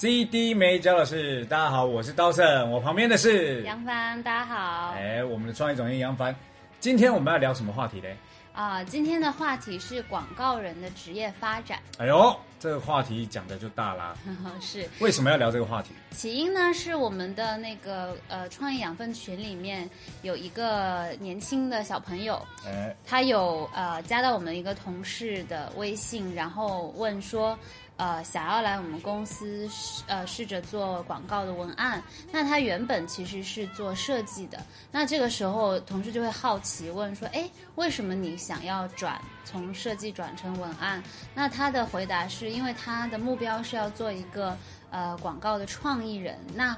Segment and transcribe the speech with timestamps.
[0.00, 4.94] CD 没教的事，大家好，我是刀圣，我旁边的是杨帆，大家好。
[4.96, 6.32] 哎，我们的创意总监杨帆，
[6.78, 8.06] 今天我们要聊什么话题呢？
[8.52, 11.80] 啊，今天的话题是广告人的职业发展。
[11.98, 14.16] 哎呦，这个话题讲的就大啦。
[14.62, 15.90] 是，为什么要聊这个话题？
[16.12, 19.90] 起因呢是我们的那个呃创业养分群里面
[20.22, 27.58] 有一个年轻的小朋友，哎，他有呃加到我们一个同事的微信，然后问说。
[27.98, 32.00] 呃，想要来我们公司试呃试着做广告的文案，
[32.30, 41.02] 那他原本其实是做设计的，那这个时候同事就会好奇问说，哎，为什么你想要转从设计转成文案？
[41.34, 44.56] 那他的回答是因为他的目标是要做一个
[44.90, 46.76] 呃广告的创意人，那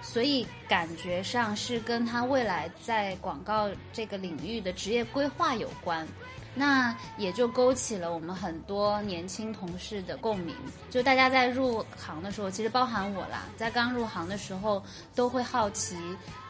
[0.00, 6.08] 所以感觉上是跟他未来在广告这个领域的职业规划有关。
[6.54, 10.54] 那也就勾起了我们很多年轻同事的共鸣。
[10.90, 14.82] 就大家在入行的时候，其实包含我啦，在刚入行的时候
[15.14, 15.96] 都会好奇，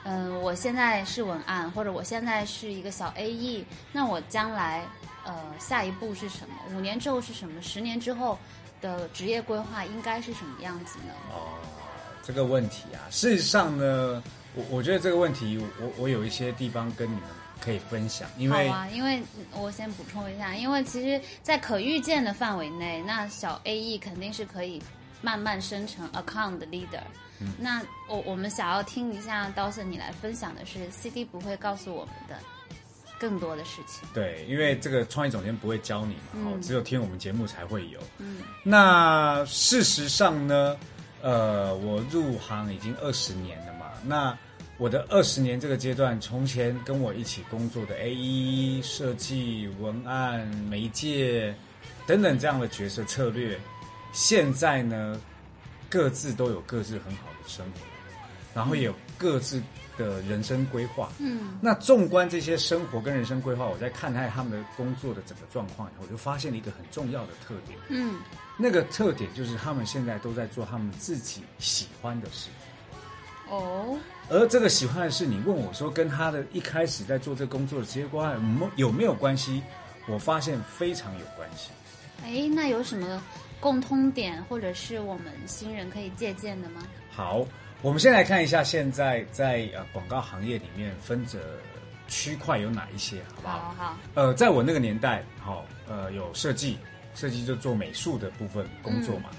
[0.04, 4.84] 嗯，我现在是文案，或者我现在是一个小 AE，那我将来
[5.24, 6.54] 呃下一步是什么？
[6.76, 7.62] 五年之后是什么？
[7.62, 8.38] 十年之后
[8.82, 11.14] 的职业规划应该是什么样子呢？
[11.32, 11.48] 哦，
[12.22, 14.22] 这个问题啊，事实上呢，
[14.54, 17.22] 我我觉得这个问题，我我有一些地方跟你们。
[17.64, 24.82] 可以分享，因为好啊，因为我先补充一下，因为其实，在可预见的范围内，那小 AE 肯定是可以
[25.22, 27.00] 慢慢生成 account leader。
[27.40, 32.36] 嗯，那我我们想要听一下刀森你来分享的是 CD 不会告诉我们的
[33.18, 34.06] 更多的事情。
[34.12, 37.98] 对，因为这个创意总监不会教你嘛，哦，只有听我们节目才会有。
[38.18, 40.76] 嗯，那事实上呢，
[41.22, 44.36] 呃，我入行已经二十年了嘛，那。
[44.76, 51.54] 我的二十年这个阶段，从前跟我一起工作的 A E 设计、文案、媒介
[52.06, 53.56] 等等这样的角色策略，
[54.12, 55.20] 现在呢，
[55.88, 57.80] 各自都有各自很好的生活，
[58.52, 59.62] 然后也有各自
[59.96, 61.12] 的人生规划。
[61.20, 67.78] 嗯，那纵观这些生活跟人生规划，我在看待他们的工作的整个状况以后，我就发现了一个很重要的特点。
[67.90, 68.16] 嗯，
[68.56, 72.50] 那个特点就是他们现在都在做他们自己喜欢的事。
[73.48, 73.98] 哦。
[74.30, 78.34] 而这个喜欢的是你问我说跟他的一开始在做这工作的职业规划
[78.76, 79.62] 有没有关系？
[80.06, 81.70] 我发现非常有关系。
[82.22, 83.22] 哎，那有什么
[83.60, 86.82] 共通点，或者是我们新人可以借鉴的吗？
[87.10, 87.46] 好，
[87.80, 91.38] 我们先来看一下现在在呃广告行业里面分着
[92.06, 93.74] 区块有哪一些，好不好？
[93.78, 93.98] 好。
[94.14, 96.78] 呃，在我那个年代，好，呃，有设计，
[97.14, 99.30] 设计就做美术的部分工作嘛。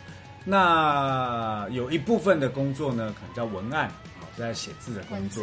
[0.45, 3.91] 那有一部分的工作呢，可能叫文案。
[4.37, 5.41] 在写字的工作，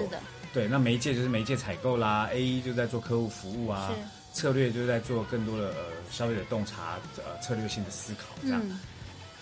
[0.53, 3.91] 对，那媒介就是媒介采购啦，A E 就在做客户服务啊，
[4.35, 5.77] 策略就是在做更多的呃
[6.11, 8.61] 消费者洞察呃策略性的思考这样。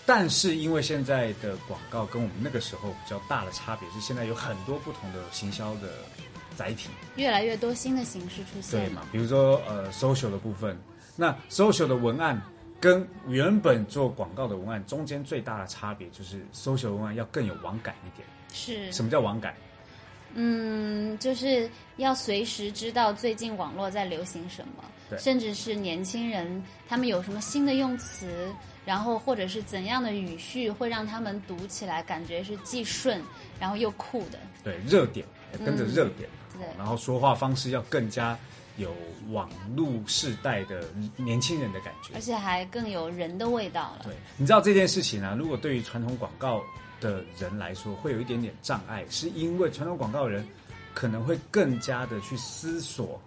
[0.05, 5.89] 但是因为现在的广告跟我们那个时候比较大的差别是，现在有很多不同的行销的
[6.55, 9.01] 载体，越来越多新的形式出现，对嘛？
[9.11, 10.79] 比如说呃 social 的部分，
[11.17, 12.41] 那 social 的文案
[12.81, 18.27] 跟原本做广告的文案中间最大的差别就是 social 文案要更有网感一点。
[18.51, 19.55] 是什么叫网感？
[20.33, 28.51] 嗯，就是要随时知道最近网络在流行什么，甚至是年轻人他们有什么新的用词，
[28.85, 33.21] 然后或者是怎样的语序会让他们读起来感觉是既顺
[33.59, 34.39] 然后又酷的。
[34.63, 35.25] 对，热点
[35.65, 38.37] 跟着热点，对，然后说话方式要更加
[38.77, 38.93] 有
[39.29, 40.83] 网络世代的
[41.17, 44.01] 年轻人的感觉，而且还更有人的味道了。
[44.03, 45.35] 对，你知道这件事情呢？
[45.37, 46.61] 如果对于传统广告。
[47.01, 50.47] 的人来说会有一点点障碍，是因为传统广告人
[50.93, 53.19] 可能会更加的去思索，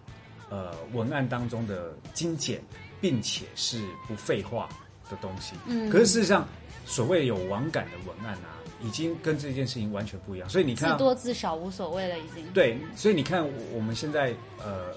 [0.49, 2.63] 呃，文案当中的精简，
[3.01, 4.69] 并且是不废话
[5.11, 5.57] 的东西。
[5.67, 6.47] 嗯，可是事实上，
[6.87, 10.49] 所谓有网感的文案啊，已经跟这件事情完全不一样。
[10.49, 12.47] 所以你看，字多字少无所谓了，已经。
[12.53, 14.33] 对，所以你看我们现在，
[14.65, 14.95] 呃，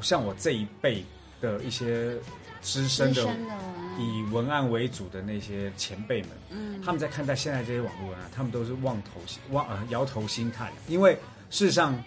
[0.00, 1.04] 像我这一辈
[1.40, 2.16] 的一些。
[2.64, 3.22] 资深的
[3.98, 11.12] 以文案为主的那些前辈们，嗯，他们在看待现在这些网络文案，他们都是望头望呃摇头心叹，因为
[11.50, 12.02] 事实上，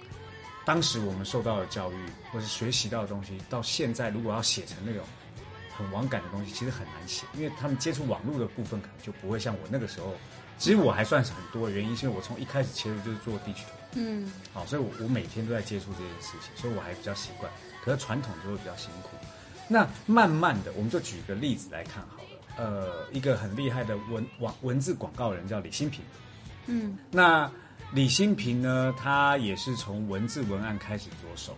[0.65, 1.95] 当时我们受到的教育
[2.31, 5.03] 或是学习到的东西，到现在如果要写成那种
[5.77, 10.15] 很网感的东西，其实很难写，因为他们接触网络的部分可能就不会像我那个时候。
[10.57, 17.51] 其实我还算是很多，原因是因为我从一开始切入就是做地区图，嗯，好，所以我我每天都在接触这件事情，所以我还比较习惯。
[17.83, 19.09] 可是传统就会比较辛苦。
[19.67, 22.29] 那慢慢的，我们就举个例子来看好了。
[22.57, 26.01] 呃，一个很厉害的文网文字广告人叫李新平，
[26.67, 27.51] 嗯，那
[27.91, 31.55] 李新平呢，他也是从文字文案开始着手。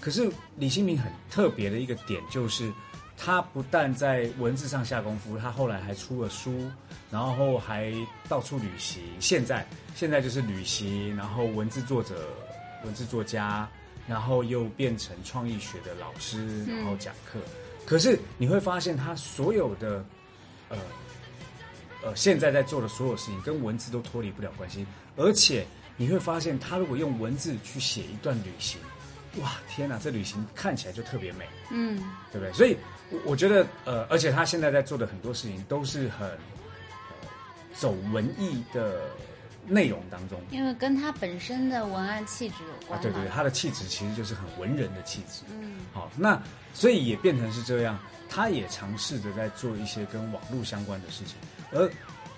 [0.00, 2.72] 可是李新平很特别的一个点就是。
[3.20, 6.70] 他不但在文字上下功夫，他后来还出了书，
[7.10, 7.92] 然后还
[8.28, 9.02] 到处旅行。
[9.20, 12.28] 现在现在就是旅行，然后文字作者、
[12.84, 13.68] 文字作家，
[14.06, 17.38] 然后又变成创意学的老师，然后讲课。
[17.86, 20.04] 可是你会发现，他所有的
[20.68, 20.76] 呃
[22.02, 24.86] 呃现在在做的所有事情，跟文字都脱离不了关系。
[25.16, 25.66] 而且
[25.96, 28.80] 你会发现，他如果用文字去写一段旅行，
[29.42, 32.52] 哇，天哪，这旅行看起来就特别美，嗯，对不对？
[32.52, 32.76] 所以。
[33.10, 36.36] 我我觉得，呃，而且他现在在做的很多事情都是很，呃，
[37.78, 39.02] 走文艺的
[39.66, 42.98] 内容当中，因为跟他本身的文案气质有关。
[42.98, 45.42] 啊，对对，他的气质其实就是很文人的气质。
[45.50, 46.42] 嗯，好，那
[46.74, 47.98] 所以也变成是这样，
[48.28, 51.36] 他也尝试着在做一些跟网络相关的事情，
[51.70, 51.90] 而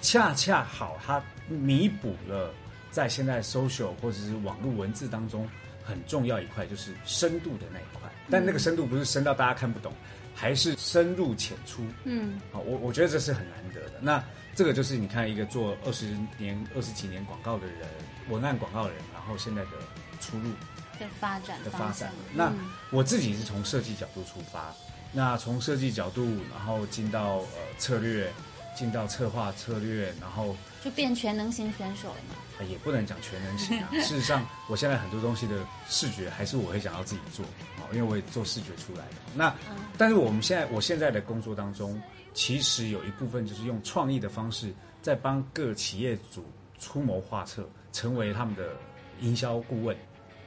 [0.03, 2.53] 恰恰好他弥补了
[2.91, 5.49] 在现在 social 或者是网络文字当中
[5.85, 8.11] 很重要一块，就是深度的那一块。
[8.29, 9.93] 但那个深度不是深到大家看不懂。
[10.41, 14.01] 还是深入浅出，嗯，好，我我觉得这是很难得的。
[14.01, 17.87] 那这个就是你看一个做二十年、二十几年广告的人，
[18.31, 19.71] 文案广告人，然后现在的
[20.19, 20.51] 出路
[20.99, 22.11] 的发展的发展。
[22.33, 22.51] 那
[22.91, 24.75] 我自己是从设计角度出发，
[25.13, 28.33] 那从设计角度，然后进到呃策略。
[28.77, 32.65] 进到策划策略，然后就变全能型选手了嘛？
[32.69, 33.89] 也不能讲全能型啊。
[34.03, 37.45] 事实上，我现在很多东西的视觉还是我会想要自己做
[37.79, 39.17] 啊，因为我也做视觉出来的。
[39.35, 39.55] 那
[39.97, 42.01] 但是我们现在，我现在的工作当中，
[42.35, 46.45] 其实有一部分就是用创意的方式，在帮各企业主
[46.79, 48.77] 出谋划策，成为他们的
[49.21, 49.97] 营销顾问。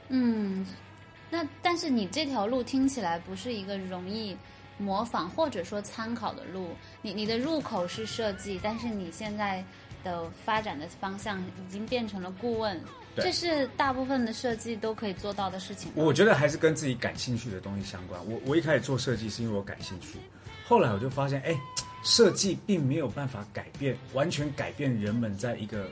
[0.08, 0.66] 嗯，
[1.30, 4.36] 那但是你这条路听起来不是一个容易。
[4.76, 6.70] 模仿或者说参考的路，
[7.00, 9.64] 你你的入口是设计，但是你现在
[10.04, 12.80] 的发展的方向已经变成了顾问，
[13.16, 15.90] 这是大部分的设计都可以做到的事情。
[15.94, 18.20] 我觉得还是跟自己感兴趣的东西相关。
[18.28, 20.18] 我我一开始做设计是因为我感兴趣，
[20.66, 21.58] 后来我就发现，哎，
[22.04, 25.88] 设计并没有办法改变完全改变人们在一个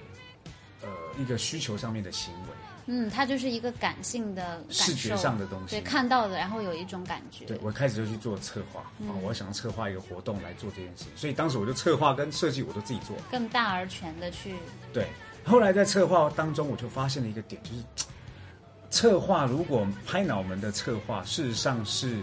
[0.82, 0.88] 呃
[1.18, 2.48] 一个需求上面的行为。
[2.86, 7.44] 嗯，它就是一个感性的视觉上的东西，对，看到的，然后有一种感觉。
[7.44, 14.54] 对，我开始就去做策划，啊，我想要策划一个活动来做这件事，所以当时我就策划跟设计我都自己做，更大而全的去。
[14.92, 15.06] 对，
[15.44, 18.06] 后来在策划当中，我就发现了一个点，就是
[18.90, 22.18] 策划如果拍脑门的策划，事实上是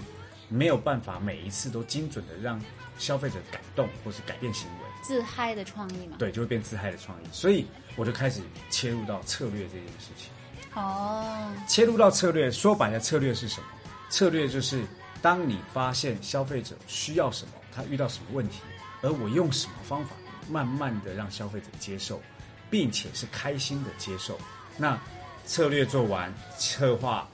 [0.49, 2.61] 没有办法每一次都精准的让
[2.97, 4.89] 消费者感动或是改变行为。
[5.01, 6.17] 自嗨的创意嘛？
[6.19, 7.65] 对，就会变自嗨的创意，所以
[7.95, 10.29] 我就开始切入到策略这件事情。
[10.75, 13.67] 哦，切入到策略，说白了，策略是什么？
[14.09, 14.83] 策略就是
[15.21, 18.61] 当你发现消费者需要什么，他遇到什么问题，
[19.01, 20.11] 而我用什么方法，
[20.49, 22.21] 慢慢的让消费者接受，
[22.69, 24.37] 并且是开心的接受。
[24.77, 24.99] 那
[25.45, 27.27] 策略做完，策划、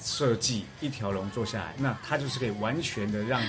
[0.00, 3.40] 设计一条龙做下来，那它就是可以完全的让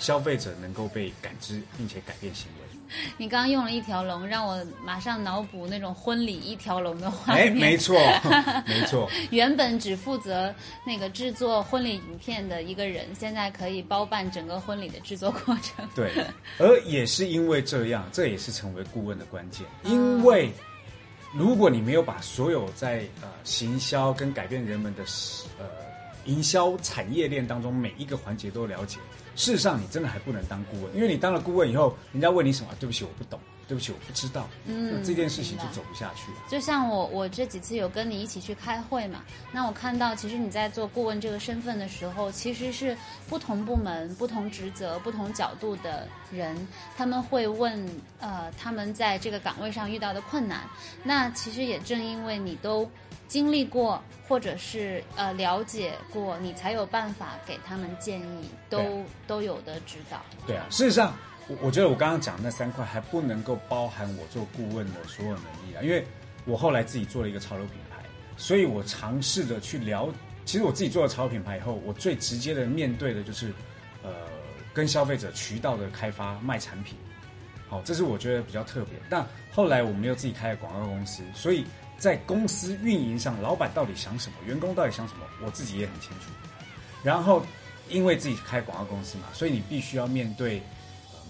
[0.00, 2.66] 消费者能够被感知，并且改变行为。
[3.16, 7.46] 你刚刚用了一条龙，让我马上脑补那种婚礼一条龙的画面。
[7.46, 7.96] 哎，没错，
[8.66, 9.08] 没错。
[9.30, 10.52] 原本只负责
[10.84, 15.88] 那个制作婚礼影片的一个人，现在可以包办整个婚礼的制作过程。
[15.94, 16.10] 对，
[16.58, 19.64] 而也是因为这样，这也是成为顾问的关键。
[19.84, 20.50] 因为
[21.32, 25.04] 如果你没有把所有在呃行销跟改变人们的
[25.60, 25.66] 呃
[26.24, 28.98] 营销产业链当中每一个环节都了解。
[29.36, 33.38] 事实上，你真的还不能当顾问，因为你当了顾问以后，人家问你什么，对不起，我不懂，
[33.70, 36.38] 对不起，我不知道，嗯，这件事情就走不下去了。
[36.48, 39.22] 就像我，我这几次有跟你一起去开会嘛，
[39.52, 42.96] 那我看到其实你在做顾问这个身份的时候，其实是
[43.28, 50.62] 不同部门、不同职责、不同角度的人，他们会问，呃，他们在这个岗位上遇到的困难。
[51.04, 52.90] 那其实也正因为你都。
[53.28, 60.20] 经历过，或者是呃了解过，你才有办法给他们建议，都都有的指导。
[60.48, 61.16] 对啊，事实上，
[61.50, 66.06] 我我觉得我刚刚讲那三块还不能够包含我做顾问的所有能力啊，因为
[66.44, 68.04] 我后来自己做了一个潮流品牌，
[68.36, 70.08] 所以我尝试着去聊。
[70.44, 73.52] 其实我自己做了潮流品牌以后，我最直接的面对的就是，
[74.04, 74.10] 呃，
[74.72, 76.96] 跟消费者渠道的开发卖产品。
[77.68, 78.94] 好，这是我觉得比较特别。
[79.08, 81.64] 但后来我们又自己开了广告公司，所以。
[82.00, 84.36] 在公司运营上，老板到底想什么？
[84.46, 85.20] 员工到底想什么？
[85.44, 86.30] 我自己也很清楚。
[87.02, 87.44] 然后，
[87.90, 90.62] 因为自己开广告公司嘛，所以你必须要面对。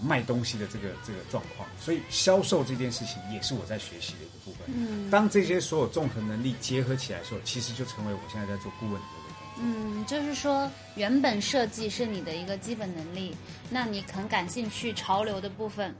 [0.03, 4.67] 卖东西的这个这个状况，所以销售这件事情也是我在学习的一个部分。
[4.67, 9.63] 嗯，当这些所有综合能力结合起来的时候，其实就成为我现在在做顾问的这个工作。
[9.63, 13.35] 嗯，就是说原本设计是你的一个基本能力，
[13.69, 15.93] 那你很感兴趣潮流的部分，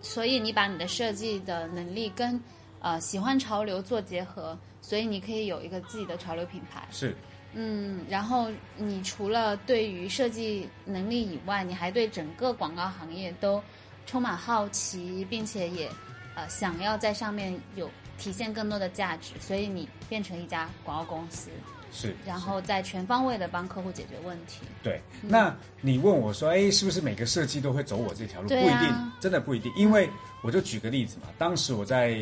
[0.00, 2.38] 所以你把你的设计的能力跟
[2.80, 6.86] 呃喜欢潮流做结合，所以你可以有一个自己的潮流品牌。
[6.90, 7.16] 是。
[7.54, 13.62] 嗯，然后你除了对于设计能力以外，你还对整个广告行业都
[14.06, 15.90] 充满好奇，并且也
[16.34, 21.50] 呃想要在上面有体现更多的价值，所以你变成一家广告公司。
[21.92, 24.62] 是，然后再全方位的帮客户解决问题。
[24.82, 28.48] 对，那你问我说，哎，是不是每个设计都会走我这条路？
[28.48, 29.70] 不一定，真的不一定。
[29.76, 30.08] 因为
[30.42, 32.16] 我就举个例子嘛，当时我在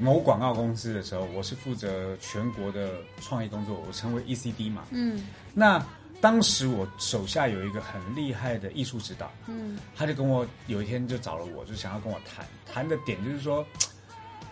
[0.00, 4.84] 某广告公司的时候，我是负责全国的创意工作，我成为 ECD 嘛。
[4.90, 5.20] 嗯。
[5.52, 5.84] 那
[6.20, 13.66] 当时我手下有一个很厉害的艺术指导，嗯，他就跟我有一天就找了我，就想要跟我谈谈的点，就是说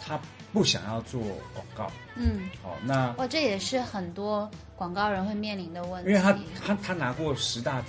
[0.05, 0.21] 他。
[0.55, 1.21] 不想要做
[1.53, 6.33] 广告，嗯，好，那哇，这也是很多广告人会面临的问题，因为他
[6.65, 7.83] 他他拿过十大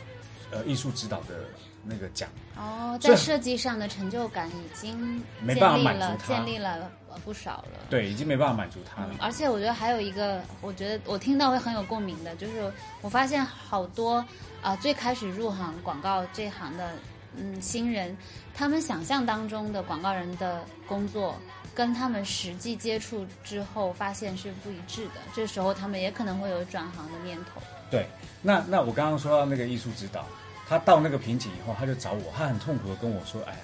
[0.52, 1.46] 呃艺术指导的
[1.84, 6.92] 那个奖，哦，在设计上的成就感已经没办法满足他，建立了
[7.24, 9.14] 不少了，对，已经没办法满足他了。
[9.20, 14.26] 而且我觉得还有一个，我觉得我听到会很有共鸣的，就是我发现好多
[14.64, 16.90] 啊，最开始入行广告这行的
[17.38, 18.18] 嗯新人，
[18.56, 21.36] 他们想象当中的广告人的工作。
[21.76, 25.22] 跟他们实际接触之后，发现是不一致的。
[25.36, 27.62] 这时候，他们也可能会有转行的念头。
[27.92, 28.08] 对，
[28.42, 30.26] 那那我刚刚说到那个艺术指导，
[30.68, 33.60] 他到那个瓶颈以后，他就找我，他很痛苦的跟我说：“哎呀，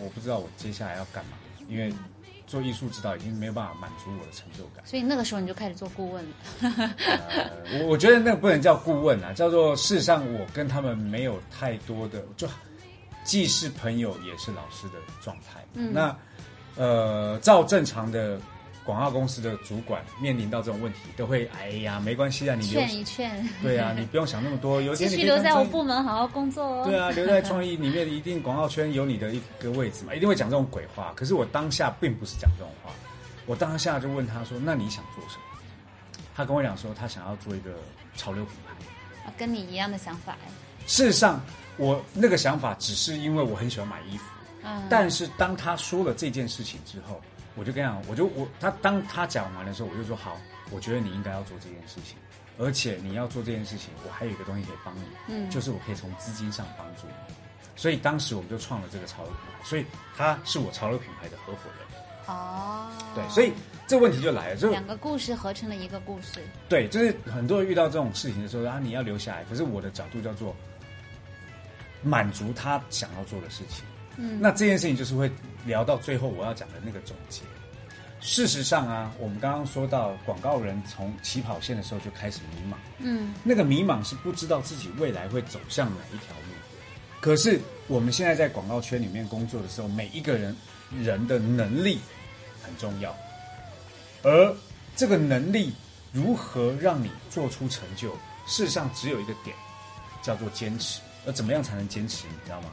[0.00, 1.32] 我不知道我接下来要干嘛，
[1.68, 1.92] 因为
[2.46, 6.94] 做艺术指导已经没有办法满足我的成就感。”所以那个时候你就开始做顾问了。
[7.72, 12.48] 我我觉得那个不能叫顾问啊，叫做事实上我跟他们没有太多的，就
[13.24, 15.64] 既是朋友也是老师的状态。
[15.74, 16.16] 嗯，那。
[16.76, 18.40] 呃，照正常的
[18.84, 26.84] 广告公司的主管面临到这种问题，都会哎呀，没关系啊，你劝一劝，对啊，你不用想那么多， 有继续留在我部门好好工作哦。
[26.86, 31.12] 对啊，留在创意里面，一定广告圈有你的一个位置嘛，一定会讲这种鬼话。
[31.14, 32.90] 可是我当下并不是讲这种话，
[33.46, 35.42] 我当下就问他说：“那你想做什么？”
[36.34, 37.72] 他跟我讲说，他想要做一个
[38.16, 40.48] 潮流品牌，跟你一样的想法哎。
[40.86, 41.40] 事实上，
[41.76, 44.24] 我那个想法只是因为我很喜欢买衣服。
[44.88, 47.20] 但是当他说了这件事情之后，
[47.54, 50.36] 我就跟他讲，我就我他当他讲完的时候，我就说好，
[50.70, 52.16] 我觉得你应该要做这件事情，
[52.58, 57.34] 而且你要做这件事情，我还有一个东西可以帮你，嗯，就是我可以从资金上帮助你。
[57.76, 59.86] 所以当时我们就创了这个潮流品牌，所以
[60.16, 61.86] 他是我潮流品牌的合伙人。
[62.26, 63.52] 哦，对，所以
[63.88, 66.40] 这个问题就来了，就两个故事合成了一个故事。
[66.68, 70.54] 对，就是很多人遇到这种事情的时候啊，你要留下来，可是我的角度叫做
[72.02, 73.84] 满足他想要做的事情。
[74.38, 75.30] 那这件事情就是会
[75.64, 77.42] 聊到最后我要讲的那个总结。
[78.20, 86.52] 事实上啊，我们刚刚说到广告人从起跑线的时候就开始迷茫，嗯，那个迷茫是不知道自己未来会走向哪一条路。
[87.18, 90.54] 可是我们现在在广告圈里面工作的时候，每一个人
[91.00, 91.98] 人的能力
[92.62, 93.16] 很重要，
[94.22, 94.54] 而
[94.94, 95.72] 这个能力
[96.12, 98.12] 如何让你做出成就，
[98.46, 99.56] 事实上只有一个点，
[100.22, 101.00] 叫做坚持。
[101.26, 102.68] 而怎么样才能坚持，你知道吗？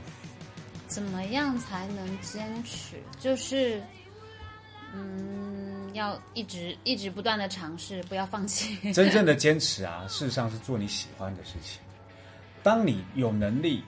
[0.88, 2.96] 怎么样才能坚持？
[3.20, 3.84] 就是，
[4.94, 8.78] 嗯，要一直一直不断的尝试，不要放弃。
[8.94, 11.82] 真正的坚持啊， 事实上是做你喜欢的事情。
[12.64, 13.84] 当你有能力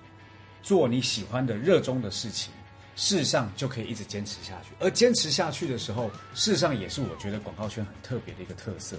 [0.62, 2.52] 做你喜欢的、热衷的事情，
[2.96, 4.76] 事实上就可以一直坚持下去。
[4.80, 8.98] 而坚持下去的时候，事实上也是我觉得广告圈很特别的一个特色。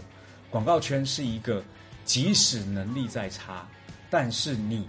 [0.50, 1.62] 广告圈是一个，
[2.04, 3.68] 即使能力再差，
[4.08, 4.88] 但是你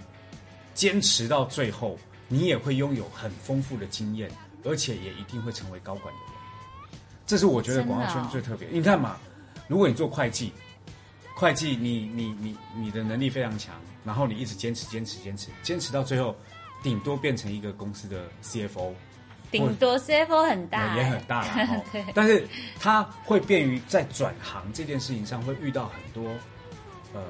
[0.73, 1.99] 坚持到最后。
[2.33, 4.31] 你也会拥有很丰富的经验，
[4.63, 6.99] 而且也一定会成为高管的人。
[7.27, 8.69] 这是我觉得广告圈最特别。
[8.71, 9.17] 你看嘛，
[9.67, 10.53] 如果你做会计，
[11.35, 16.33] 会计你你你你的能力非常强，然后你一直坚持坚持坚持坚持到最后，
[16.81, 18.93] 顶多变成一个公司的 CFO，
[19.51, 21.83] 顶多 CFO 很大也很大 了。
[21.91, 22.47] 对，但是
[22.79, 26.31] 它会便于在转行这件事情上会遇到很多
[27.13, 27.21] 呃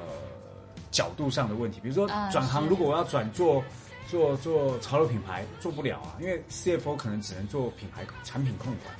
[0.92, 3.64] 角度上的问题，比如说转行，如果我要转做。
[4.08, 8.94] 做做潮流品牌做不了啊，因为 CFO 可能只能做品牌产品控管。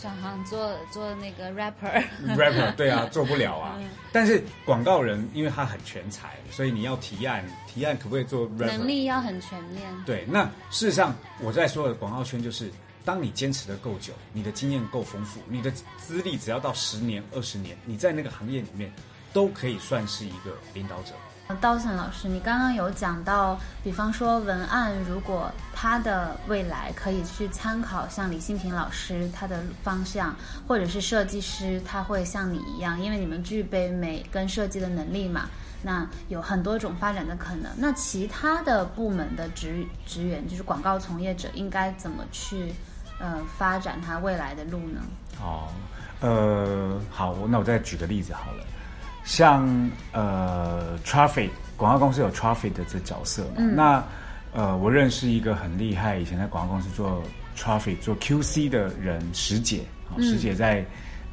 [0.00, 2.04] 转行做做那个 rapper。
[2.36, 3.76] rapper 对啊，做不了啊。
[4.12, 8.66] 但是广告人因为他很全才，所以你要提案，提案可不可以做 rapper？
[8.66, 9.92] 能力要很全面。
[10.06, 12.70] 对，那事实上我在说的广告圈就是，
[13.04, 18.92] 当你坚持的够久，你的经验够丰富，你的资历只要到十年、二十年，你在那个行业里面
[19.32, 21.12] 都可以算是一个领导者。
[21.56, 30.36] 道森老师，你刚刚有讲到，比方说文案，如果他的未来可以去参考像李新平老师他的方向，
[30.66, 35.48] 或者是设计师，他会像你一样，因为你们具备美跟设计的能力嘛，
[35.82, 37.72] 那有很多种发展的可能。
[37.76, 42.74] 那其他的部门的职职员，就是广告从业者，应该怎么去
[43.18, 45.00] 呃发展他未来的路呢？
[45.40, 45.68] 哦，
[46.20, 48.64] 呃，好，那我再举个例子好了。
[49.28, 49.68] 像
[50.12, 53.56] 呃，traffic 广告公司有 traffic 的这角色嘛？
[53.58, 54.02] 那
[54.54, 57.22] 呃，我认识一个很厉害，以前在广告公司做
[57.54, 60.82] traffic 做 QC 的人，石姐啊，石姐在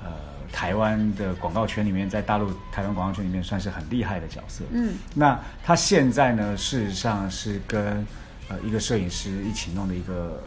[0.04, 0.12] 呃
[0.52, 4.66] 台湾的广告圈里面，在大陆台湾广告圈里面算是很厉害的角色。
[4.72, 8.06] 嗯，那她现在呢，事实上是跟
[8.50, 10.44] 呃一个摄影师一起弄的一个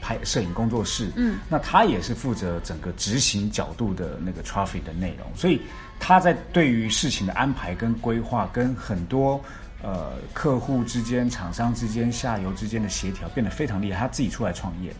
[0.00, 1.12] 拍摄影工作室。
[1.14, 5.60] 嗯，那她也是负责整个执行角度的那个 traffic 的内容，所以。
[6.00, 9.40] 他在对于事情的安排跟规划，跟很多
[9.82, 14.00] 呃客户之间、厂商之间、下游之间的协调变得非常厉害。
[14.00, 14.92] 他自己出来创业，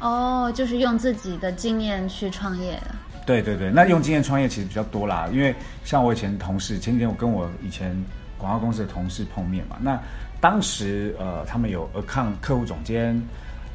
[0.00, 2.80] 哦，就是用自己的经验去创业。
[3.26, 5.28] 对对对，那用经验创业其实比较多啦。
[5.32, 7.96] 因为像我以前同事，前几天我跟我以前
[8.36, 9.98] 广告公司的同事碰面嘛，那
[10.40, 13.18] 当时呃他们有 account 客户总监，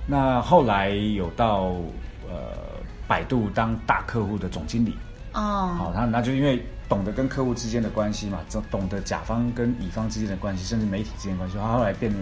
[0.06, 1.72] 那后来有到
[2.30, 2.54] 呃
[3.08, 4.96] 百度当大客户的总经理。
[5.34, 12.20] 哦，好，他那就因为懂得跟客户之间的关系嘛，懂懂得甲方跟乙方之间的关系，甚至媒体之间的关系，他后来变成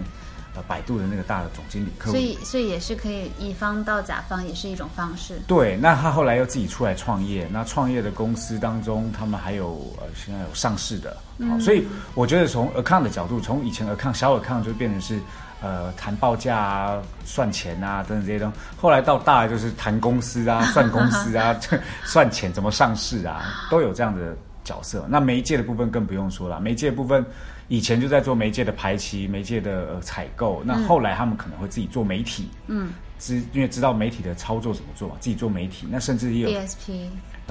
[0.54, 2.12] 呃百度的那个大的总经理客户。
[2.12, 5.40] 所以，所以也是可以乙方到甲方也是一种方式。
[5.46, 11.16] 对，那他后来又自己出来创业，那创业的公司当中，他们还有呃现在有上市的，
[11.48, 15.20] 好，所以我觉得从 account 的角度，从以前 account 小 account 就变成是。
[15.60, 18.56] 呃，谈报价啊，算钱啊，等等这些东西。
[18.80, 21.58] 后来到大就是谈公司啊，算公司啊，
[22.04, 25.04] 算钱怎么上市啊，都有这样的角色。
[25.08, 27.24] 那媒介的部分更不用说了，媒介部分
[27.66, 30.62] 以前就在做媒介的排期、媒介的采购。
[30.64, 35.86] 那后来他们可能会自己做媒体，嗯，知因为知道媒体的操作怎么做嘛，自己做媒体。
[35.90, 37.06] 那甚至也有 DSP。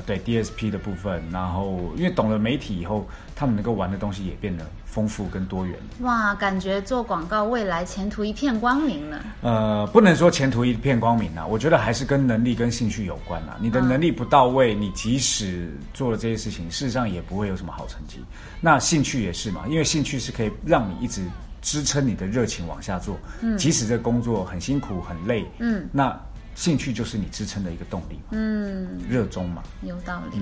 [0.05, 5.75] 对 DSP 的部分，然后因为懂了媒体以后，他们能够玩的东西也变得丰富跟多元。
[6.01, 9.19] 哇，感觉做广告未来前途一片光明呢。
[9.41, 13.57] 呃，不能说前途一片光明啊，我觉得还是跟能力跟兴趣有关啊。
[13.59, 18.19] 你的能力不到位，你即使做了这些事情，事实上也不会有什么好成绩。
[18.61, 21.23] 那兴趣也是嘛，因为兴趣是可以让你一直
[21.61, 23.17] 支撑你的热情往下做。
[23.41, 26.19] 嗯，即使这工作很辛苦很累，嗯，那。
[26.55, 30.41] 兴趣就是你支撑的一个动力，嗯，热衷嘛，有道理。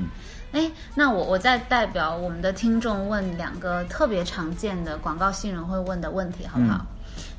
[0.54, 6.86] 哎，那我我再代表我们的听众问两个特别常见的广告新人会问的问题，好不好？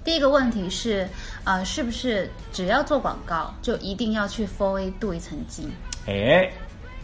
[0.05, 1.09] 第一个问题是，
[1.45, 5.71] 呃，是不是只要做广告就一定要去 Four A 镀一层金？
[6.07, 6.53] 哎，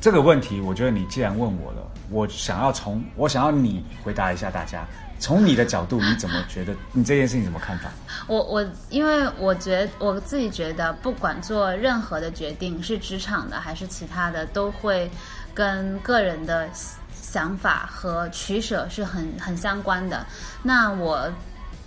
[0.02, 4.84] 这个问题，我觉得你既然问我了，我想要从我想要你回答一下大家。
[5.20, 6.74] 从你的角度，你怎么觉得？
[6.90, 7.88] 你这件事情怎么看法？
[8.26, 15.08] 我我，因为我觉得我自己觉得，不管做任何的决定，是职场的还是其他的，都会
[15.54, 16.68] 跟个人的
[17.14, 20.26] 想法和取舍是很很相关的。
[20.64, 21.32] 那我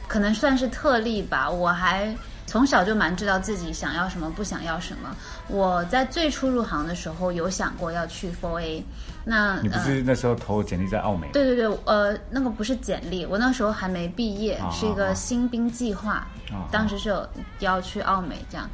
[0.07, 2.15] 可能算是特例吧，我还。
[2.55, 5.13] 从小就蛮知道自己想要什么，不想要什么。
[5.49, 8.81] 我在最初入行的时候有想过要去 Four A，
[9.25, 11.27] 那你不是那时候投简历在澳美？
[11.33, 16.25] 对对对，呃，那个不是简历，我那时候还没毕业，是一个新兵计划，
[16.71, 17.27] 当时是有
[17.59, 18.69] 要去澳美这样。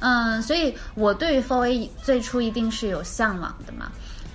[0.00, 3.90] 嗯，所以我对于 Four A 最初一定是有向往的嘛。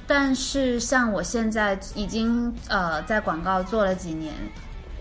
[0.08, 4.34] 但是像我现在已经呃在广告做了几年。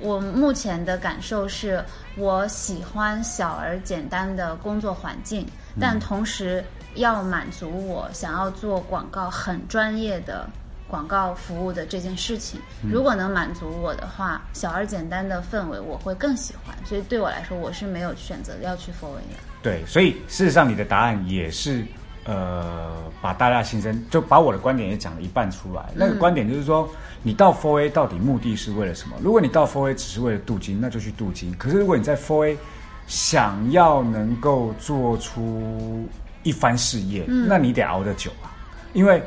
[0.00, 1.84] 我目前的感受是，
[2.16, 5.46] 我喜欢小而简单的工作环境，
[5.80, 6.62] 但同时
[6.94, 10.48] 要满足我想要做广告很专业的
[10.88, 12.60] 广告服务的这件事情。
[12.82, 16.76] 如果能满足我的话，小而简单的氛围我会更喜欢。
[16.84, 19.38] 所以对我来说，我是没有选择要去 f o r w a r 的。
[19.62, 21.84] 对，所以事实上你的答案也是。
[22.28, 25.90] 呃，把大家心声就把我的观点也讲了一半出来。
[25.94, 26.86] 那个观点就是说，
[27.22, 29.16] 你到 Four A 到底目的是为了什么？
[29.22, 31.50] 如果你到 Four A 只是为了镀金，那就去镀金。
[31.56, 32.58] 可是如果你在 Four A
[33.06, 36.06] 想要能够做出
[36.42, 38.52] 一番事业，那你得熬得久啊。
[38.92, 39.22] 因为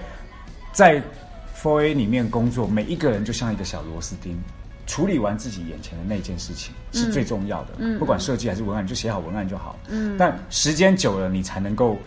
[0.71, 1.01] 在
[1.59, 4.39] Four A 里面工作，每一个人就像一个小螺丝钉，
[4.85, 7.97] 处理完自己眼前的那件事情是最重要的。
[7.97, 9.75] 不管设计还是文案，你就写好文案就好。
[9.89, 11.97] 嗯，但时间久了，你才能够。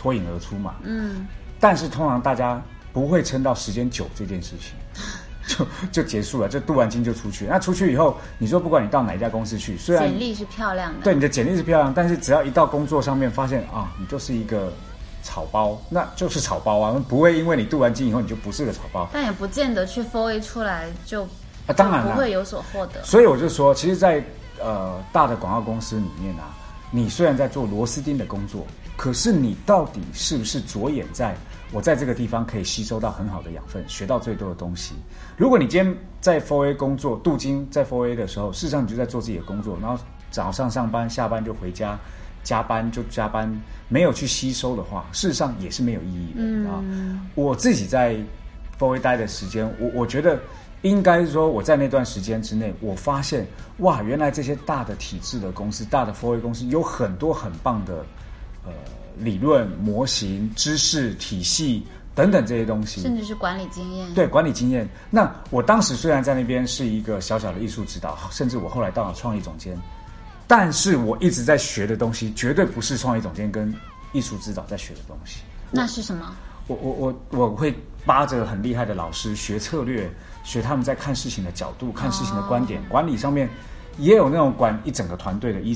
[0.00, 1.26] 脱颖而出嘛，嗯，
[1.60, 2.58] 但是通常大家
[2.90, 4.72] 不会撑到时间久这件事情，
[5.46, 7.44] 就就结束了，就镀完金就出去。
[7.44, 14.72] 那出去以后，你说不管你到哪一家公司去，虽然简历是漂亮的，对你的简历是漂亮，但是只要一到工作上面，发现啊，你就是一个
[15.22, 19.06] 草包，那就是草包啊，不会因为你镀完金以后你就不是个草包。
[19.12, 21.24] 但也不见得去 Four A 出来就
[21.66, 23.02] 啊，当然不会有所获得。
[23.04, 24.24] 所以我就说，其实，在
[24.62, 26.56] 呃大的广告公司里面啊，
[26.90, 28.66] 你虽然在做螺丝钉的工作，
[29.00, 31.34] 可是你到底是不是着眼在
[31.72, 34.92] 我在这个地方可以吸收到很好的养分，学到最多的东西？
[35.38, 39.98] 如果你今天在 Four A 工作，镀金在 Four A 的时候，事实上你就在做自己的工作，然后
[40.30, 41.98] 早上上班，下班就回家，
[42.44, 43.50] 加班就加班，
[43.88, 46.84] 没有去吸收的话，事实上也是没有意义的啊。
[47.34, 48.14] 我自己在
[48.78, 50.38] Four A 待的时间，我我觉得。
[50.82, 53.46] 应该说，我在那段时间之内，我发现
[53.80, 58.02] 哇，原来这些大的体制的公司、大的 f o r 公司有很多很棒的
[58.64, 58.72] 呃
[59.18, 64.12] 理论模型、知识体系等等这些东西，甚至是管理经验。
[64.14, 64.88] 对管理经验。
[65.10, 69.76] 那我当时虽然在那边是一个小小的艺术指导，甚至我后来当了创意总监，
[70.46, 73.74] 但是我一直在学的东西，绝对不是创意总监跟
[74.12, 75.40] 艺术指导在学的东西。
[75.70, 76.34] 那是什么？
[76.66, 76.92] 我我
[77.30, 80.10] 我我会扒着很厉害的老师学策略。
[80.42, 83.46] 学他们在看事情的角度、看事情的观点，管理上面
[83.98, 85.74] 也有那种管一整个团队的 E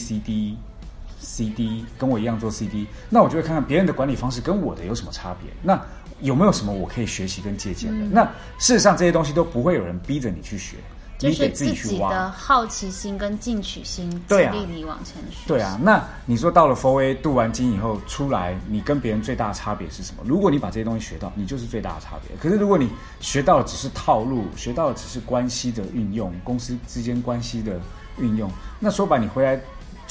[1.24, 5.80] C D 跟我一样做 C D，那我就会看看别人的管理方式跟我的有什么差别，那
[6.20, 8.06] 有没有什么我可以学习跟借鉴的？
[8.06, 8.22] 那
[8.58, 10.76] 事实上这些东西都不会有人逼着你去学。
[11.16, 15.46] 就是自己的好奇心跟进取心激励你往前学。
[15.46, 20.24] 对啊，那你说到了 Four A 镀完金以后出来，你跟别人最大的差别是什么？
[20.26, 22.37] 如果你把这些东西学到，你就是最大的差别。
[22.38, 27.80] 可是如果你学到的只是套路，学到的只是关系的运用，公司之间关系的
[28.18, 29.58] 运用，那说白你回来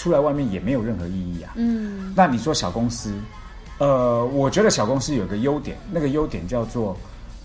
[0.03, 1.53] 出来外面也没有任何意义啊。
[1.55, 2.13] 嗯。
[2.13, 3.13] 那你说小公司，
[3.77, 6.97] 呃，我觉得小公司有个优点，那个优点叫做，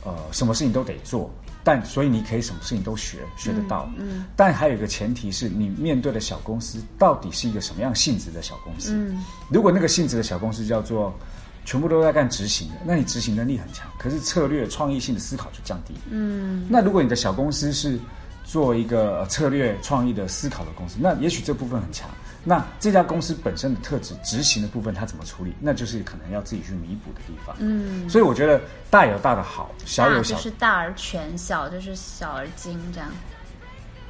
[0.04, 1.30] 呃，什么事情都得做。
[1.62, 8.92] 但所以你可以什么事情都学学得到，嗯，但还有一个前提是你面对的小公司到底是一个什么样性质的小公司？
[8.92, 11.14] 嗯，如果那个性质的小公司叫做
[11.64, 15.94] 全部都在干执行的，那你执行能力很强，可是策略创意性的思考就降低。
[16.10, 17.98] 嗯，那如果你的小公司是
[18.48, 22.08] 做一个策略创意的思考的公司，那也许这部分很强。
[22.42, 27.54] 那这家公司本身的特质，执行的部分它怎么处理，那就是可能要自己去弥补的地方。
[27.58, 28.58] 嗯，所以我觉得
[28.88, 33.10] 大有大的好，小有小就是大而全，小就是小而精这样。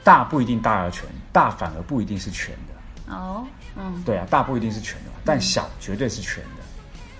[0.04, 3.12] 大不一定大而全，大反而不一定是全的。
[3.12, 3.44] 哦，
[3.76, 6.62] 嗯，对啊，大不一定是全的，但小绝对是全的。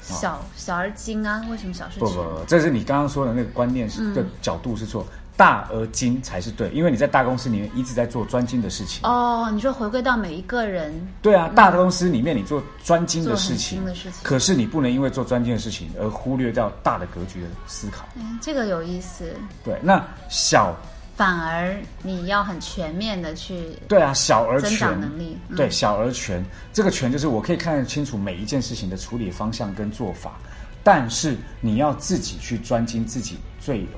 [0.03, 1.45] 小小而精啊？
[1.51, 1.99] 为什么小是？
[1.99, 5.05] 不不不，这是你刚刚说的那个观念是的角度是错。
[5.39, 9.09] 大而精才是对，因为你在大公司里面一直在做专精的事情。
[9.09, 10.93] 哦，你说回归到每一个人。
[11.23, 14.21] 对啊，大的公司里面你做专精的事情，的事情。
[14.25, 18.05] 可是你不能因为做专精的事情而忽略掉大的格局的思考。
[18.17, 19.33] 嗯，这个有意思。
[19.63, 20.77] 对，那小
[21.17, 23.77] 反而你要很全面的去。
[23.87, 24.71] 对啊，小而全。
[24.71, 25.39] 增长能力。
[25.57, 30.33] 对，小而全，这个全就是我可以看得清楚每一件事情的处理方向跟做法，
[30.83, 33.89] 但是你要自己去专精自己最有。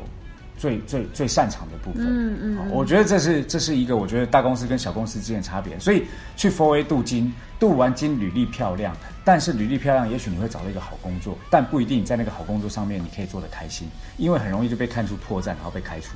[0.61, 5.79] 最最最擅长的部分，嗯嗯，我觉得这是这是一个我觉得大公司跟小公司之间的差别。
[5.81, 6.05] 所以
[6.37, 8.95] 去 Four A 镀金，镀完金履历漂亮，
[9.25, 16.11] 但是履历漂亮，也许你会找到一个好工作，但不一定在那个好工作上面你可以做得开心，因为很容易就被看出破绽，然后被开除。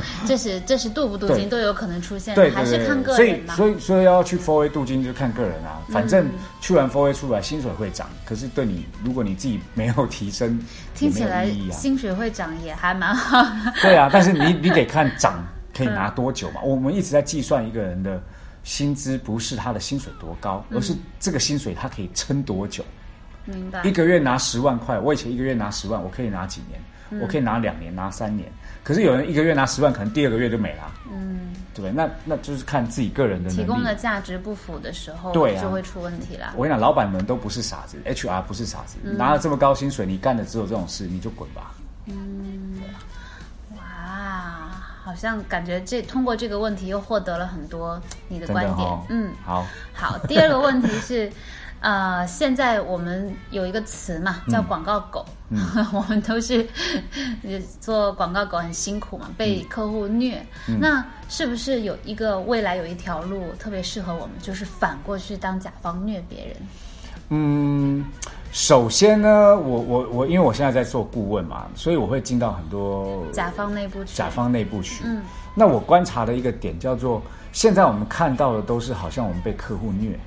[0.26, 5.80] 这是这是镀不镀金都有可能出现，对还是看个人所以所以所以要去 Four A 镀金就看个人啊。
[5.88, 6.28] 反正
[6.60, 10.60] 去完 Four A 出来，薪水会涨，可是对你如果你自己没有提升，
[10.94, 13.44] 听起来薪水会涨也还蛮好。
[13.82, 15.44] 对啊，但是你 你得看涨
[15.76, 16.60] 可以拿多久嘛。
[16.62, 18.22] 我们一直在计算一个人的
[18.64, 22.84] 薪资，不是他的薪水多高，而是这个薪水他可以撑多久。
[23.44, 23.82] 明白。
[23.82, 26.80] 一个月拿十万块，我以前一个月拿十万，我可以拿几年？
[27.20, 28.48] 我可以拿两年，拿三年。
[28.82, 30.92] 可是有人一个月拿十万，可能第二个月就没了。
[31.10, 36.52] 嗯，对，那那就是看自己个人的提供的价值不符的时候，对啊就会出问题啦。
[36.56, 41.72] 我跟你讲，老板们都不是傻子，HR 不是傻子，拿了这么高薪水，你干的只有这种事，你就滚吧。
[42.06, 42.80] 嗯，
[43.76, 43.80] 哇，
[45.04, 48.88] 好像感觉这通过这个问题又获得了很多你的观点。
[49.10, 50.18] 嗯，好，好。
[50.26, 51.30] 第二个问题是。
[51.82, 55.24] 呃，现在我们有一个词嘛，叫广告狗。
[55.92, 56.66] 我们都是
[57.80, 60.42] 做广告狗，很辛苦嘛，被客户虐。
[60.80, 66.56] 那是不是有一个未来有一条路特别适合我们，就是反过去当甲方虐别人？
[67.30, 68.04] 嗯，
[68.52, 74.16] 首先呢，我我我，因为我现在在做顾问嘛，所以我会进到很多甲方内部去。
[74.16, 75.02] 甲方内部去。
[75.04, 75.20] 嗯，
[75.54, 80.18] 那我观察的一个点叫做，现在我们看到的都是好像我们被客户虐。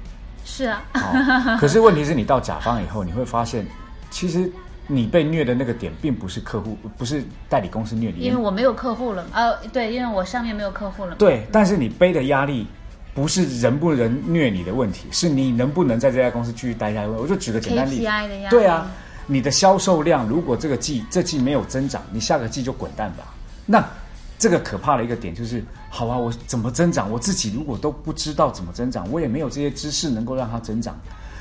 [0.45, 3.65] 是啊，可是问题是你到甲方以后，你会发现，
[4.11, 4.49] 其实
[4.87, 9.25] 你被虐的那个点，并不是客户，不是代理公司虐你，因为我没有客户了。
[9.33, 11.15] 呃，对，因为我上面没有客户了。
[11.15, 12.67] 对，但是你背的压力，
[13.15, 17.09] 不是人不人虐你的问题，是你能不能在这家公司继续待下去。
[17.09, 18.07] 我就举个简单例子，
[18.49, 18.85] 对啊，
[19.25, 23.33] 你的销售量如果这个季这季没有增长，你下个季就滚蛋吧。
[23.65, 23.83] 那
[24.37, 27.11] 这个可怕的一个点就是，好啊，我怎么增长？
[27.11, 30.99] 我自己如果都不知道怎么增长，我也没有这些知识能够让它增长。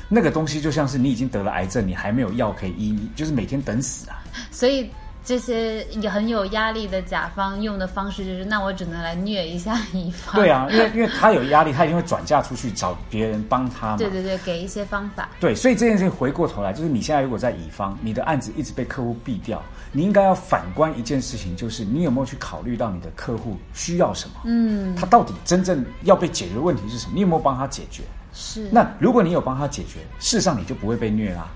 [0.09, 4.23] 那个东西就像是你已经得了癌症，你还没有药可以医，你就是每天等死啊。
[4.51, 4.89] 所以。
[5.25, 10.35] 这些也很有压力的甲方用的方式就是，那我只能来虐一下乙方。
[10.35, 13.97] 对啊，因为因为他有压力，他一定会转嫁出去找别人帮他嘛。
[13.97, 15.27] 对对对，给一些方法。
[15.39, 19.59] 对，所以这件事情回过头来，就是你现在如果在乙方，你的案子一直被客户毙掉，
[19.91, 24.35] 你应该要反观一件事情，就是你有没有去考虑到你的客户需要什么？
[24.45, 27.13] 嗯，他到底真正要被解决的问题是什么？
[27.15, 28.03] 你有没有帮他解决？
[28.31, 28.69] 是。
[28.71, 31.47] 那如果你有帮他解决，事实上你就不会被虐啦。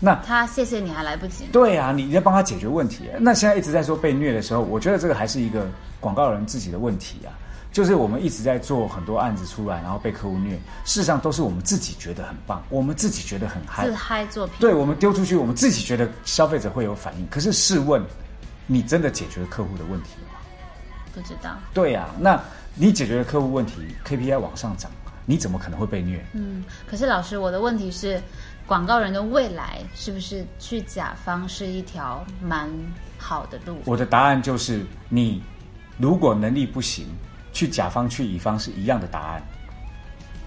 [0.00, 1.44] 那他谢谢你还来不及。
[1.52, 3.04] 对啊，你在帮他解决问题。
[3.18, 5.66] 那现在一直在说被虐的时候，我觉得这个还是一个
[5.98, 7.34] 广告人自己的问题啊。
[7.70, 14.56] 就是我们一直在做很多案子出来，然后被客户虐，事实上都是我们自己觉得很棒，我们自己觉得很嗨，自嗨作品。
[14.58, 17.28] 对，我们丢出去，我们自己觉得消费者会有反应。
[17.28, 18.02] 可是试问，
[18.66, 20.38] 你真的解决了客户的问题吗？
[21.14, 21.50] 不知道。
[21.74, 22.40] 对呀，那
[22.74, 23.74] 你解决了客户问题
[24.06, 24.90] ，KPI 往上涨，
[25.26, 26.24] 你怎么可能会被虐？
[26.32, 28.20] 嗯，可是老师，我的问题是。
[28.68, 32.68] 广告人的未来是不是去甲方是一条蛮
[33.16, 33.78] 好的路？
[33.86, 35.42] 我的答案就是，你
[35.96, 37.06] 如果能力不行，
[37.50, 39.42] 去甲方去乙方是一样的答案，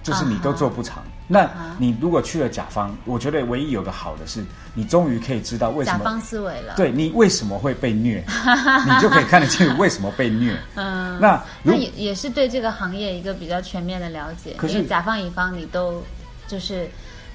[0.04, 1.04] 就是你都做不长。
[1.28, 6.76] 那你如果去了甲方，我觉得唯一有个好的是，你终于可以知道为什么甲方思维了。
[6.76, 8.24] 对你为什么会被虐，
[8.86, 10.56] 你就可以看得清楚为什么被虐。
[10.76, 14.54] 嗯，那那也也是对这个行业一个比较全面的了解。
[14.60, 16.04] 可是甲方乙方你都
[16.48, 16.88] 就是。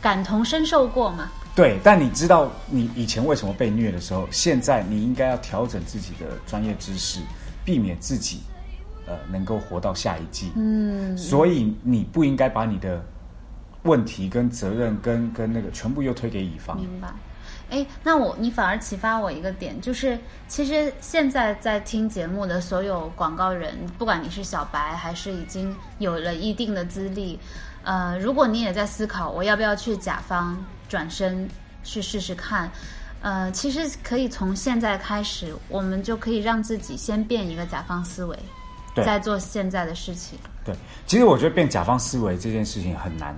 [0.06, 1.28] 感同身受过吗？
[1.52, 7.18] 对，但你知道你以前为什么被虐的时候，现在你应该要调整自己的专业知识，
[7.64, 8.38] 避免自己
[9.08, 10.52] 呃能够活到下一季。
[10.54, 13.04] 嗯，所以你不应该把你的
[13.82, 16.76] 问题跟责任跟跟那个全部又推给乙方。
[16.78, 17.08] 明白？
[17.70, 20.16] 哎，那我你反而启发我一个点，就是
[20.46, 27.36] 其实现在在听节目的所有广告人，不管你是小白还是已经有了一定的资历。
[27.86, 31.48] 呃，如果你也在思考我要不要去甲方转身
[31.84, 32.68] 去试试看，
[33.22, 38.36] 呃，其实可以从现在开始，我们就可以让自己先变一个甲方思维，
[38.96, 40.36] 在做现在的事情。
[40.64, 40.74] 对，
[41.06, 43.36] 其实我觉得变甲方思维这件事情很难，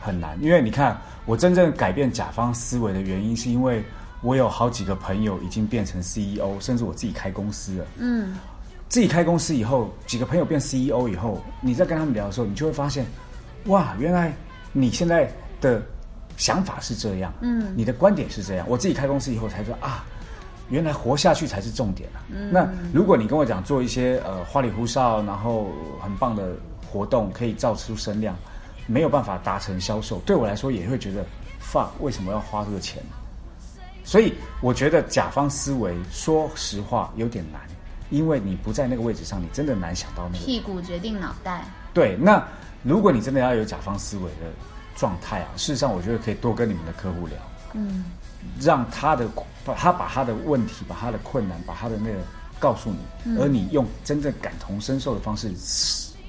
[0.00, 3.84] 很难，因为你看，我真正改变甲方思维的原因，是因为
[4.22, 7.84] 我有好几个朋友已经变成 CEO，甚至我自己开公司了。
[7.98, 8.34] 嗯，
[8.88, 13.04] 自己开公司以后，几个朋友变 CEO 以后，你在跟他们聊的时候，你就会发现。
[13.66, 14.34] 哇，原来
[14.72, 15.82] 你现在的
[16.36, 18.66] 想法是这样，嗯，你的观点是这样。
[18.68, 20.04] 我自己开公司以后才说啊，
[20.70, 22.24] 原来活下去才是重点啊。
[22.50, 25.70] 那如果你跟我讲做一些呃花里胡哨，然后
[26.00, 26.54] 很棒的
[26.90, 28.34] 活动，可以造出声量，
[28.86, 31.22] 没有办法达成销售，对我来说也会觉得
[31.58, 33.02] 放为什么要花这个钱？
[34.02, 37.60] 所以我觉得甲方思维，说实话有点难，
[38.08, 41.64] 因为你不在那个位置上，你真的难想到那个屁股决定脑袋。
[41.92, 42.42] 对，那。
[42.82, 44.50] 如果你真的要有甲方思维的
[44.96, 47.36] 状态啊，事实上我觉得可以多跟你们的客户聊，
[47.74, 48.04] 嗯，
[48.60, 49.28] 让他的
[49.64, 52.18] 把他把他的问题、把他的困难、把他的那个
[52.58, 55.52] 告诉你，而你用真正感同身受的方式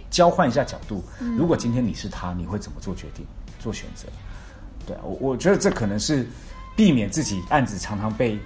[0.10, 1.04] 交换一下角度。
[1.38, 3.26] 如果今天你是他，你会怎么做决定、
[3.60, 4.08] 做选择？
[4.86, 6.28] 对我我觉得这可能是
[6.76, 8.38] 避免自己案子常常被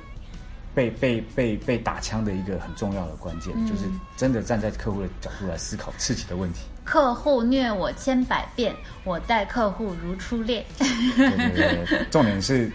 [0.74, 3.86] 被被被被打枪的一个很重要的关键，就是
[4.18, 6.62] 真的站在客户的角度来思考自己的问题。
[6.86, 10.64] 客户虐我千百遍，我待客户如初恋。
[12.10, 12.72] 重点是。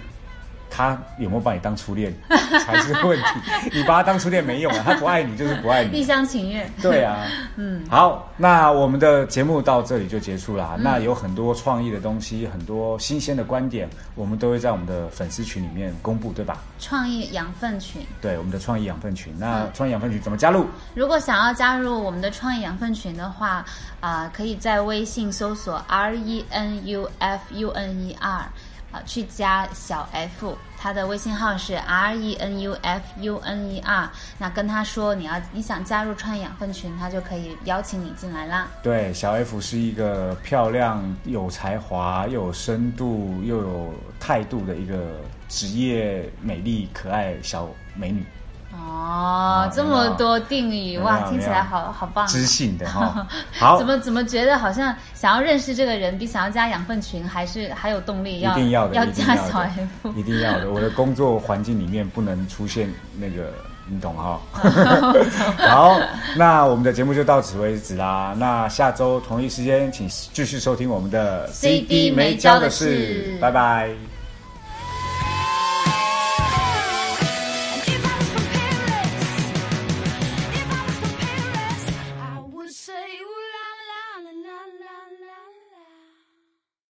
[0.70, 2.14] 他有没有把你当初恋
[2.64, 3.70] 才是问题？
[3.74, 5.98] 你把他当初恋没用啊，他不爱你就是不爱你。
[5.98, 6.70] 一厢情愿。
[6.80, 10.76] 对啊， 嗯，好，那我们的节目到这里就结束了。
[10.78, 16.59] 那有很多创意的东西，很多新鲜的观点，我们都会在我们的粉丝群里面公布，对吧？
[16.78, 18.00] 创意养分群。
[18.20, 19.35] 对，我们的创意养分群。
[19.38, 20.66] 那创意养分群怎么加入？
[20.94, 23.64] 如果想要加入我们的创意养分群的话，
[24.00, 28.48] 啊，可以在微信搜索 R E N U F U N E R。
[28.92, 38.68] 啊，去加小 F，他的微信号是 R E N U F U N E R，那跟他说你要你想加入创业养分群，他就可以邀请你进来啦。
[38.83, 48.24] 对，小 F 是一个漂亮、有才华、又有深度、又有态度的一个职业美丽可爱小美女。
[48.72, 53.26] 哦，这么多定语哇，听起来好好棒，知性的哈。
[53.59, 58.52] 好，怎么怎么觉得好像想要认识这个人，比想要加养分群还是还有动力要？
[58.52, 60.70] 一定要的，要加小 F，一定要的。
[60.70, 63.52] 我的工作环境里面不能出现那个，
[63.88, 64.40] 你懂哈。
[65.68, 65.98] 好，
[66.37, 68.35] 那我们的节目就到此为止啦。
[68.38, 73.90] 那下周同一时间，请继续收听我们的 CD 没教的事，拜拜。